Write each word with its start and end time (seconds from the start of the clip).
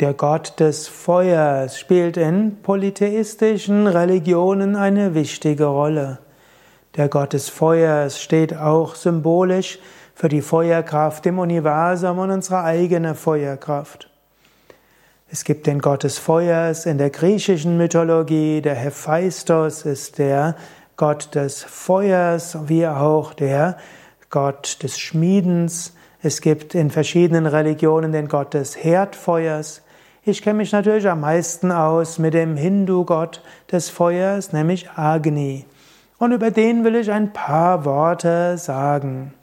Der 0.00 0.14
Gott 0.14 0.58
des 0.60 0.88
Feuers 0.88 1.78
spielt 1.78 2.16
in 2.16 2.62
polytheistischen 2.62 3.86
Religionen 3.86 4.74
eine 4.74 5.14
wichtige 5.14 5.66
Rolle. 5.66 6.20
Der 6.96 7.10
Gott 7.10 7.34
des 7.34 7.50
Feuers 7.50 8.18
steht 8.18 8.56
auch 8.56 8.94
symbolisch 8.94 9.78
für 10.14 10.30
die 10.30 10.40
Feuerkraft 10.40 11.26
im 11.26 11.38
Universum 11.38 12.18
und 12.18 12.30
unsere 12.30 12.64
eigene 12.64 13.14
Feuerkraft. 13.14 14.08
Es 15.30 15.44
gibt 15.44 15.66
den 15.66 15.80
Gott 15.80 16.02
des 16.02 16.16
Feuers 16.16 16.86
in 16.86 16.96
der 16.96 17.10
griechischen 17.10 17.76
Mythologie, 17.76 18.62
der 18.62 18.76
Hephaistos 18.76 19.82
ist 19.82 20.16
der 20.16 20.56
Gott 20.96 21.34
des 21.34 21.62
Feuers, 21.62 22.56
wie 22.68 22.86
auch 22.86 23.34
der 23.34 23.76
Gott 24.30 24.82
des 24.82 24.98
Schmiedens. 24.98 25.92
Es 26.22 26.40
gibt 26.40 26.74
in 26.74 26.88
verschiedenen 26.88 27.44
Religionen 27.44 28.12
den 28.12 28.28
Gott 28.28 28.54
des 28.54 28.82
Herdfeuers. 28.82 29.82
Ich 30.30 30.42
kenne 30.42 30.58
mich 30.58 30.70
natürlich 30.70 31.08
am 31.08 31.22
meisten 31.22 31.72
aus 31.72 32.20
mit 32.20 32.34
dem 32.34 32.56
Hindu-Gott 32.56 33.42
des 33.72 33.90
Feuers, 33.90 34.52
nämlich 34.52 34.88
Agni. 34.94 35.64
Und 36.18 36.30
über 36.30 36.52
den 36.52 36.84
will 36.84 36.94
ich 36.94 37.10
ein 37.10 37.32
paar 37.32 37.84
Worte 37.84 38.56
sagen. 38.56 39.34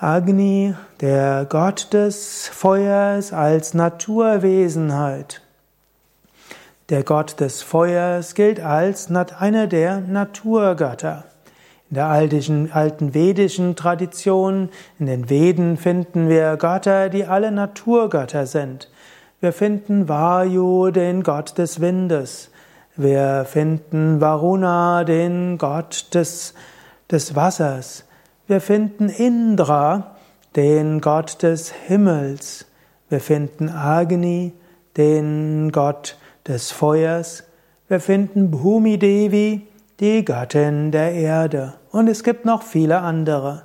Agni, 0.00 0.74
der 1.02 1.44
Gott 1.50 1.92
des 1.92 2.48
Feuers 2.48 3.34
als 3.34 3.74
Naturwesenheit. 3.74 5.42
Der 6.88 7.02
Gott 7.02 7.40
des 7.40 7.60
Feuers 7.60 8.34
gilt 8.34 8.58
als 8.58 9.10
einer 9.10 9.66
der 9.66 10.00
Naturgötter. 10.00 11.24
In 11.90 11.94
der 11.94 12.06
alten, 12.06 12.70
alten 12.70 13.14
vedischen 13.14 13.74
Tradition, 13.74 14.68
in 14.98 15.06
den 15.06 15.30
Veden 15.30 15.78
finden 15.78 16.28
wir 16.28 16.56
Götter, 16.58 17.08
die 17.08 17.24
alle 17.24 17.50
Naturgötter 17.50 18.44
sind. 18.44 18.90
Wir 19.40 19.52
finden 19.52 20.06
Vayu, 20.08 20.90
den 20.90 21.22
Gott 21.22 21.56
des 21.56 21.80
Windes. 21.80 22.50
Wir 22.96 23.46
finden 23.48 24.20
Varuna, 24.20 25.04
den 25.04 25.56
Gott 25.56 26.12
des, 26.12 26.52
des 27.10 27.34
Wassers. 27.34 28.04
Wir 28.48 28.60
finden 28.60 29.08
Indra, 29.08 30.16
den 30.56 31.00
Gott 31.00 31.42
des 31.42 31.72
Himmels. 31.72 32.66
Wir 33.08 33.20
finden 33.20 33.70
Agni, 33.70 34.52
den 34.96 35.70
Gott 35.72 36.18
des 36.46 36.70
Feuers. 36.70 37.44
Wir 37.86 38.00
finden 38.00 38.50
Bhumi 38.50 38.98
Devi, 38.98 39.66
die 40.00 40.24
Göttin 40.24 40.90
der 40.90 41.12
Erde. 41.12 41.77
Und 41.90 42.08
es 42.08 42.22
gibt 42.22 42.44
noch 42.44 42.62
viele 42.62 42.98
andere. 43.00 43.62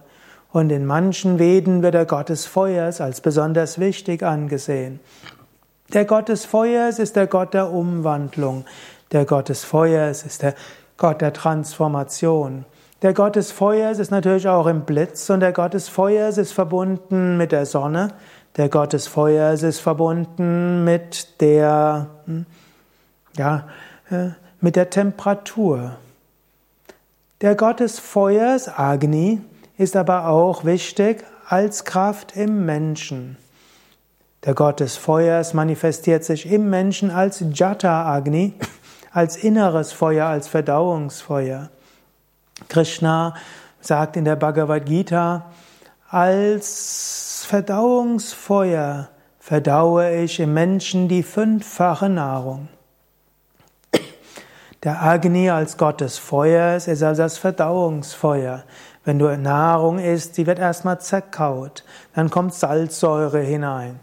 Und 0.52 0.72
in 0.72 0.86
manchen 0.86 1.40
Veden 1.40 1.82
wird 1.82 1.96
der 1.96 2.06
Gott 2.06 2.30
des 2.30 2.46
Feuers 2.46 3.02
als 3.02 3.22
besonders 3.22 3.80
wichtig 3.80 4.24
angesehen. 4.24 5.00
Der 5.94 6.06
Gott 6.06 6.30
des 6.30 6.46
Feuers 6.46 7.00
ist 7.00 7.16
der 7.16 7.28
Gott 7.28 7.54
der 7.54 7.72
Umwandlung. 7.72 8.66
Der 9.12 9.26
Gott 9.26 9.50
des 9.50 9.64
Feuers 9.64 10.24
ist 10.24 10.42
der 10.42 10.54
Gott 10.98 11.22
der 11.22 11.34
Transformation. 11.34 12.66
Der 13.02 13.14
Gott 13.14 13.36
des 13.36 13.52
Feuers 13.52 14.00
ist 14.00 14.12
natürlich 14.12 14.48
auch 14.48 14.66
im 14.68 14.86
Blitz 14.86 15.30
und 15.30 15.42
der 15.42 15.52
Gott 15.52 15.74
des 15.74 15.90
Feuers 15.90 16.38
ist 16.38 16.54
verbunden 16.54 17.36
mit 17.36 17.52
der 17.52 17.66
Sonne. 17.66 18.10
Der 18.56 18.70
Gott 18.70 18.94
des 18.94 19.08
Feuers 19.08 19.64
ist 19.64 19.80
verbunden 19.80 20.84
mit 20.84 21.42
der, 21.42 22.08
hm, 22.26 22.46
ja, 23.36 23.68
äh, 24.10 24.30
mit 24.62 24.76
der 24.76 24.90
Temperatur. 24.90 25.98
Der 27.44 27.56
Gott 27.56 27.82
des 27.82 28.00
Feuers, 28.00 28.70
Agni, 28.70 29.42
ist 29.78 29.98
aber 29.98 30.30
auch 30.30 30.64
wichtig 30.64 31.26
als 31.46 31.84
Kraft 31.84 32.38
im 32.38 32.66
Menschen. 32.66 33.36
Der 34.46 34.54
Gott 34.54 34.80
des 34.80 34.96
Feuers 34.96 35.54
manifestiert 35.54 36.24
sich 36.24 36.50
im 36.50 36.70
Menschen 36.70 37.12
als 37.12 37.44
Jata 37.52 38.06
Agni, 38.06 38.54
als 39.12 39.36
inneres 39.36 39.92
Feuer, 39.92 40.28
als 40.28 40.48
Verdauungsfeuer. 40.48 41.70
Krishna 42.70 43.36
sagt 43.82 44.16
in 44.16 44.24
der 44.24 44.38
Bhagavad 44.38 44.86
Gita, 44.86 45.52
als 46.10 47.44
Verdauungsfeuer 47.46 49.10
verdaue 49.38 50.16
ich 50.16 50.40
im 50.40 50.54
Menschen 50.54 51.10
die 51.10 51.24
fünffache 51.24 52.08
Nahrung. 52.08 52.70
Der 54.84 55.02
Agni 55.02 55.50
als 55.50 55.78
Gott 55.78 56.02
des 56.02 56.18
Feuers 56.18 56.90
ist 56.90 57.04
also 57.04 57.22
das 57.24 57.38
Verdauungsfeuer. 57.38 58.64
Wenn 59.06 59.18
du 59.18 59.28
Nahrung 59.38 59.98
isst, 59.98 60.36
sie 60.36 60.46
wird 60.46 60.60
erstmal 60.60 61.00
zerkaut, 61.00 61.86
dann 62.14 62.30
kommt 62.30 62.54
Salzsäure 62.54 63.40
hinein 63.40 64.00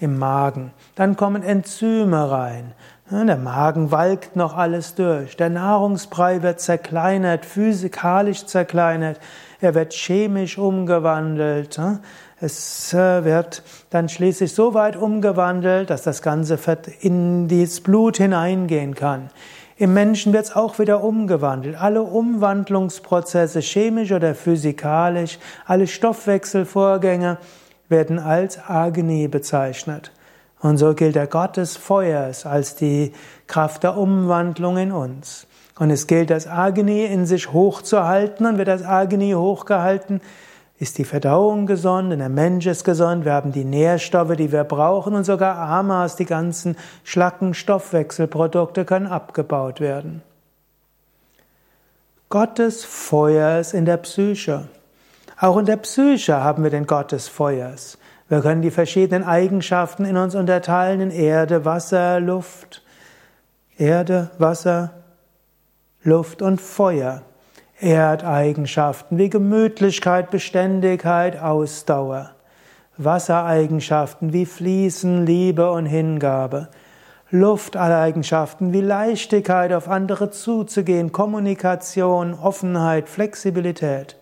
im 0.00 0.18
Magen, 0.18 0.72
dann 0.94 1.16
kommen 1.16 1.42
Enzyme 1.42 2.30
rein, 2.30 2.72
der 3.10 3.36
Magen 3.36 3.90
walkt 3.90 4.36
noch 4.36 4.56
alles 4.56 4.94
durch. 4.94 5.36
Der 5.36 5.50
Nahrungsbrei 5.50 6.42
wird 6.42 6.60
zerkleinert, 6.60 7.44
physikalisch 7.44 8.46
zerkleinert. 8.46 9.20
Er 9.60 9.74
wird 9.74 9.92
chemisch 9.92 10.56
umgewandelt. 10.56 11.78
Es 12.40 12.94
äh, 12.94 13.24
wird 13.24 13.62
dann 13.90 14.08
schließlich 14.08 14.54
so 14.54 14.72
weit 14.72 14.96
umgewandelt, 14.96 15.90
dass 15.90 16.02
das 16.02 16.22
ganze 16.22 16.58
in 17.00 17.48
das 17.48 17.82
Blut 17.82 18.16
hineingehen 18.16 18.94
kann. 18.94 19.28
Im 19.82 19.94
Menschen 19.94 20.32
wird 20.32 20.44
es 20.44 20.54
auch 20.54 20.78
wieder 20.78 21.02
umgewandelt. 21.02 21.74
Alle 21.74 22.02
Umwandlungsprozesse, 22.02 23.58
chemisch 23.58 24.12
oder 24.12 24.32
physikalisch, 24.36 25.40
alle 25.66 25.88
Stoffwechselvorgänge 25.88 27.38
werden 27.88 28.20
als 28.20 28.60
Agni 28.68 29.26
bezeichnet. 29.26 30.12
Und 30.60 30.76
so 30.76 30.94
gilt 30.94 31.16
der 31.16 31.26
Gott 31.26 31.56
des 31.56 31.76
Feuers 31.76 32.46
als 32.46 32.76
die 32.76 33.12
Kraft 33.48 33.82
der 33.82 33.96
Umwandlung 33.96 34.76
in 34.76 34.92
uns. 34.92 35.48
Und 35.80 35.90
es 35.90 36.06
gilt, 36.06 36.30
das 36.30 36.46
Agni 36.46 37.04
in 37.04 37.26
sich 37.26 37.52
hochzuhalten. 37.52 38.46
Und 38.46 38.58
wird 38.58 38.68
das 38.68 38.84
Agni 38.84 39.32
hochgehalten, 39.32 40.20
ist 40.78 40.98
die 40.98 41.04
Verdauung 41.04 41.66
gesund, 41.66 42.10
der 42.10 42.28
Mensch 42.28 42.66
ist 42.66 42.84
gesund, 42.84 43.24
wir 43.24 43.32
haben 43.32 43.52
die 43.52 43.64
Nährstoffe, 43.64 44.36
die 44.36 44.50
wir 44.50 44.64
brauchen 44.64 45.14
und 45.14 45.24
sogar 45.24 45.56
Amas, 45.56 46.16
die 46.16 46.24
ganzen 46.24 46.76
Schlacken, 47.04 47.54
Stoffwechselprodukte 47.54 48.84
können 48.84 49.06
abgebaut 49.06 49.80
werden. 49.80 50.22
Gottes 52.28 52.84
Feuers 52.84 53.74
in 53.74 53.84
der 53.84 53.98
Psyche. 53.98 54.68
Auch 55.38 55.58
in 55.58 55.66
der 55.66 55.76
Psyche 55.76 56.42
haben 56.42 56.62
wir 56.62 56.70
den 56.70 56.86
Gott 56.86 57.12
des 57.12 57.28
Feuers. 57.28 57.98
Wir 58.28 58.40
können 58.40 58.62
die 58.62 58.70
verschiedenen 58.70 59.24
Eigenschaften 59.24 60.06
in 60.06 60.16
uns 60.16 60.34
unterteilen 60.34 61.00
in 61.02 61.10
Erde, 61.10 61.66
Wasser, 61.66 62.18
Luft. 62.20 62.82
Erde, 63.76 64.30
Wasser, 64.38 64.94
Luft 66.02 66.40
und 66.40 66.60
Feuer. 66.60 67.22
Erdeigenschaften 67.82 69.18
wie 69.18 69.28
Gemütlichkeit, 69.28 70.30
Beständigkeit, 70.30 71.40
Ausdauer. 71.40 72.30
Wassereigenschaften 72.96 74.32
wie 74.32 74.46
Fließen, 74.46 75.26
Liebe 75.26 75.70
und 75.72 75.86
Hingabe. 75.86 76.68
Lufteigenschaften 77.30 78.72
wie 78.72 78.82
Leichtigkeit, 78.82 79.72
auf 79.72 79.88
andere 79.88 80.30
zuzugehen, 80.30 81.10
Kommunikation, 81.10 82.34
Offenheit, 82.34 83.08
Flexibilität. 83.08 84.16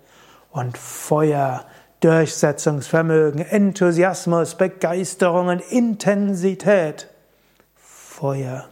Und 0.53 0.79
Feuer, 0.79 1.65
Durchsetzungsvermögen, 2.01 3.43
Enthusiasmus, 3.43 4.55
Begeisterung 4.55 5.49
und 5.49 5.61
Intensität. 5.71 7.09
Feuer. 7.77 8.65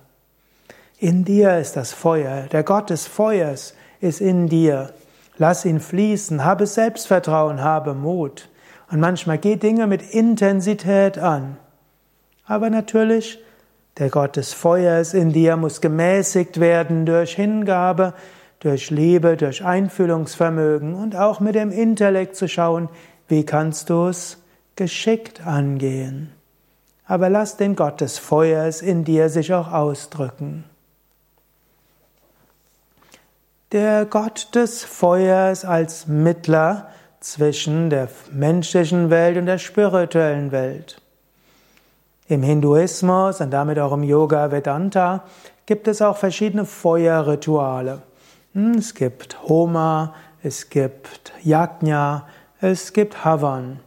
In 0.98 1.24
dir 1.24 1.58
ist 1.58 1.76
das 1.76 1.92
Feuer. 1.92 2.46
Der 2.50 2.62
Gott 2.62 2.90
des 2.90 3.06
Feuers 3.06 3.74
ist 4.00 4.20
in 4.20 4.48
dir. 4.48 4.92
Lass 5.36 5.64
ihn 5.64 5.80
fließen. 5.80 6.44
Habe 6.44 6.66
Selbstvertrauen, 6.66 7.62
habe 7.62 7.94
Mut. 7.94 8.48
Und 8.90 9.00
manchmal 9.00 9.38
geh 9.38 9.56
Dinge 9.56 9.86
mit 9.86 10.02
Intensität 10.02 11.18
an. 11.18 11.56
Aber 12.46 12.70
natürlich, 12.70 13.38
der 13.98 14.10
Gott 14.10 14.36
des 14.36 14.52
Feuers 14.52 15.12
in 15.12 15.32
dir 15.32 15.56
muss 15.56 15.80
gemäßigt 15.80 16.58
werden 16.60 17.04
durch 17.04 17.34
Hingabe, 17.34 18.14
durch 18.60 18.90
Liebe, 18.90 19.36
durch 19.36 19.64
Einfühlungsvermögen 19.64 20.94
und 20.94 21.14
auch 21.14 21.40
mit 21.40 21.54
dem 21.54 21.70
Intellekt 21.70 22.36
zu 22.36 22.48
schauen, 22.48 22.88
wie 23.28 23.44
kannst 23.44 23.90
du 23.90 24.06
es 24.06 24.38
geschickt 24.76 25.46
angehen? 25.46 26.32
Aber 27.04 27.28
lass 27.28 27.56
den 27.56 27.76
Gott 27.76 28.00
des 28.00 28.18
Feuers 28.18 28.82
in 28.82 29.04
dir 29.04 29.28
sich 29.28 29.52
auch 29.52 29.72
ausdrücken. 29.72 30.64
Der 33.72 34.06
Gott 34.06 34.54
des 34.54 34.82
Feuers 34.82 35.66
als 35.66 36.06
Mittler 36.06 36.88
zwischen 37.20 37.90
der 37.90 38.08
menschlichen 38.32 39.10
Welt 39.10 39.36
und 39.36 39.44
der 39.44 39.58
spirituellen 39.58 40.52
Welt. 40.52 41.02
Im 42.28 42.42
Hinduismus 42.42 43.42
und 43.42 43.50
damit 43.50 43.78
auch 43.78 43.92
im 43.92 44.04
Yoga 44.04 44.50
Vedanta 44.50 45.24
gibt 45.66 45.86
es 45.86 46.00
auch 46.00 46.16
verschiedene 46.16 46.64
Feuerrituale. 46.64 48.00
Hm, 48.54 48.76
es 48.76 48.94
gibt 48.94 49.36
Homa, 49.42 50.14
es 50.42 50.70
gibt 50.70 51.34
Yajna, 51.42 52.26
es 52.62 52.94
gibt 52.94 53.22
Havan. 53.22 53.80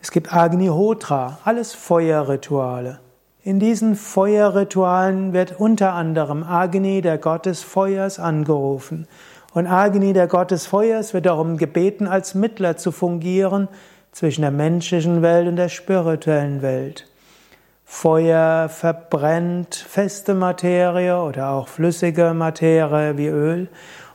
Es 0.00 0.12
gibt 0.12 0.32
Agnihotra, 0.32 1.40
alles 1.44 1.74
Feuerrituale. 1.74 3.00
In 3.46 3.60
diesen 3.60 3.94
Feuerritualen 3.94 5.34
wird 5.34 5.60
unter 5.60 5.92
anderem 5.92 6.42
Agni, 6.42 7.02
der 7.02 7.18
Gott 7.18 7.44
des 7.44 7.62
Feuers, 7.62 8.18
angerufen. 8.18 9.06
Und 9.52 9.66
Agni, 9.66 10.14
der 10.14 10.28
Gott 10.28 10.50
des 10.50 10.66
Feuers, 10.66 11.12
wird 11.12 11.26
darum 11.26 11.58
gebeten, 11.58 12.06
als 12.06 12.34
Mittler 12.34 12.78
zu 12.78 12.90
fungieren 12.90 13.68
zwischen 14.12 14.40
der 14.40 14.50
menschlichen 14.50 15.20
Welt 15.20 15.46
und 15.46 15.56
der 15.56 15.68
spirituellen 15.68 16.62
Welt. 16.62 17.06
Feuer 17.84 18.70
verbrennt 18.70 19.74
feste 19.74 20.32
Materie 20.32 21.20
oder 21.20 21.50
auch 21.50 21.68
flüssige 21.68 22.32
Materie 22.32 23.18
wie 23.18 23.28
Öl 23.28 23.68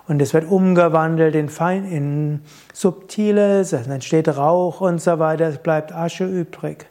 und 0.08 0.24
es 0.24 0.34
wird 0.34 0.50
umgewandelt 0.50 1.36
in, 1.36 1.50
fein, 1.50 1.86
in 1.86 2.42
subtiles, 2.74 3.74
es 3.74 3.86
entsteht 3.86 4.28
Rauch 4.28 4.82
und 4.82 5.00
so 5.00 5.20
weiter, 5.20 5.46
es 5.46 5.60
bleibt 5.60 5.94
Asche 5.94 6.26
übrig. 6.26 6.88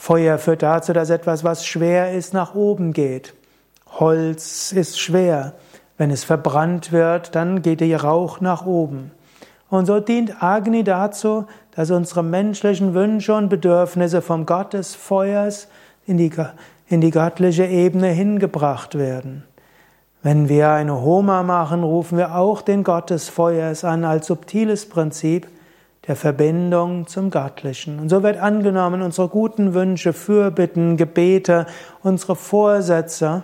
Feuer 0.00 0.38
führt 0.38 0.62
dazu, 0.62 0.94
dass 0.94 1.10
etwas, 1.10 1.44
was 1.44 1.66
schwer 1.66 2.12
ist, 2.12 2.32
nach 2.32 2.54
oben 2.54 2.94
geht. 2.94 3.34
Holz 3.98 4.72
ist 4.72 4.98
schwer. 4.98 5.52
Wenn 5.98 6.10
es 6.10 6.24
verbrannt 6.24 6.90
wird, 6.90 7.34
dann 7.34 7.60
geht 7.60 7.82
der 7.82 8.02
Rauch 8.02 8.40
nach 8.40 8.64
oben. 8.64 9.10
Und 9.68 9.84
so 9.84 10.00
dient 10.00 10.42
Agni 10.42 10.84
dazu, 10.84 11.44
dass 11.72 11.90
unsere 11.90 12.22
menschlichen 12.22 12.94
Wünsche 12.94 13.34
und 13.34 13.50
Bedürfnisse 13.50 14.22
vom 14.22 14.46
Gott 14.46 14.72
des 14.72 14.94
Feuers 14.94 15.68
in 16.06 16.16
die, 16.16 16.32
in 16.88 17.02
die 17.02 17.10
göttliche 17.10 17.66
Ebene 17.66 18.08
hingebracht 18.08 18.96
werden. 18.96 19.44
Wenn 20.22 20.48
wir 20.48 20.70
eine 20.70 21.02
Homa 21.02 21.42
machen, 21.42 21.82
rufen 21.82 22.16
wir 22.16 22.36
auch 22.36 22.62
den 22.62 22.84
Gott 22.84 23.10
des 23.10 23.28
Feuers 23.28 23.84
an 23.84 24.06
als 24.06 24.28
subtiles 24.28 24.88
Prinzip 24.88 25.46
der 26.06 26.16
Verbindung 26.16 27.06
zum 27.06 27.30
Göttlichen. 27.30 27.98
Und 27.98 28.08
so 28.08 28.22
wird 28.22 28.38
angenommen, 28.38 29.02
unsere 29.02 29.28
guten 29.28 29.74
Wünsche, 29.74 30.12
Fürbitten, 30.12 30.96
Gebete, 30.96 31.66
unsere 32.02 32.36
Vorsätze 32.36 33.42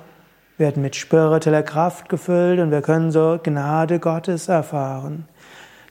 werden 0.59 0.83
mit 0.83 0.97
spiritueller 0.97 1.63
Kraft 1.63 2.09
gefüllt 2.09 2.61
und 2.61 2.71
wir 2.71 2.81
können 2.81 3.11
so 3.11 3.39
Gnade 3.43 3.99
Gottes 3.99 4.49
erfahren. 4.49 5.29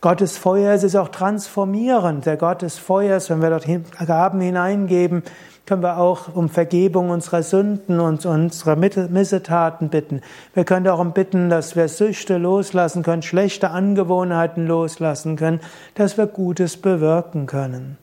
Gottes 0.05 0.37
Feuers 0.37 0.83
ist 0.83 0.95
auch 0.95 1.07
transformierend. 1.07 2.27
Der 2.27 2.37
Gott 2.37 2.61
des 2.61 2.77
Feuers, 2.77 3.31
wenn 3.31 3.41
wir 3.41 3.49
dort 3.49 3.65
Gaben 4.05 4.39
hineingeben, 4.39 5.23
können 5.65 5.81
wir 5.81 5.97
auch 5.97 6.35
um 6.35 6.47
Vergebung 6.47 7.09
unserer 7.09 7.41
Sünden 7.41 7.99
und 7.99 8.23
unserer 8.27 8.75
Missetaten 8.75 9.89
bitten. 9.89 10.21
Wir 10.53 10.63
können 10.63 10.85
darum 10.85 11.13
bitten, 11.13 11.49
dass 11.49 11.75
wir 11.75 11.87
Süchte 11.87 12.37
loslassen 12.37 13.01
können, 13.01 13.23
schlechte 13.23 13.71
Angewohnheiten 13.71 14.67
loslassen 14.67 15.37
können, 15.37 15.59
dass 15.95 16.19
wir 16.19 16.27
Gutes 16.27 16.77
bewirken 16.77 17.47
können. 17.47 17.97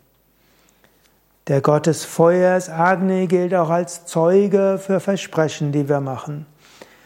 Der 1.46 1.60
Gott 1.60 1.86
des 1.86 2.04
Feuers, 2.04 2.68
Agni, 2.68 3.28
gilt 3.28 3.54
auch 3.54 3.70
als 3.70 4.06
Zeuge 4.06 4.80
für 4.84 4.98
Versprechen, 4.98 5.70
die 5.70 5.88
wir 5.88 6.00
machen. 6.00 6.46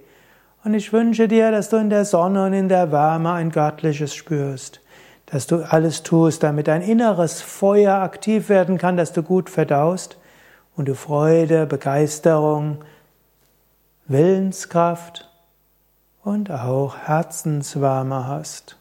und 0.63 0.75
ich 0.75 0.93
wünsche 0.93 1.27
dir, 1.27 1.51
dass 1.51 1.71
du 1.71 1.79
in 1.79 1.89
der 1.89 2.05
Sonne 2.05 2.45
und 2.45 2.53
in 2.53 2.69
der 2.69 2.93
Wärme 2.93 3.33
ein 3.33 3.51
Göttliches 3.51 4.15
spürst, 4.15 4.83
dass 5.25 5.47
du 5.47 5.67
alles 5.67 6.03
tust, 6.03 6.43
damit 6.43 6.69
dein 6.69 6.83
inneres 6.83 7.41
Feuer 7.41 8.03
aktiv 8.03 8.51
werden 8.51 8.77
kann, 8.77 8.99
dass 8.99 9.15
du 9.15 9.23
gut 9.23 9.49
verdaust 9.49 10.19
und 10.77 10.87
du 10.87 10.95
Freude, 10.95 11.65
Begeisterung, 11.65 12.85
Willenskraft 14.07 15.29
und 16.29 16.51
auch 16.51 16.95
Herzenswärme 16.95 18.27
hast. 18.27 18.78